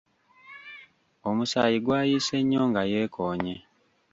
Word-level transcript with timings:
Omusaayi 1.29 1.77
gwayiise 1.85 2.37
nnyo 2.41 2.61
nga 2.69 2.81
yeekoonye. 2.91 3.55